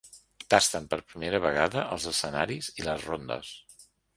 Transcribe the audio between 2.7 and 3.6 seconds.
i les rondes.